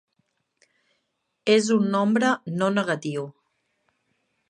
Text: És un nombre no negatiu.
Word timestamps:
És 1.57 1.71
un 1.77 1.87
nombre 1.99 2.35
no 2.57 2.73
negatiu. 2.79 3.31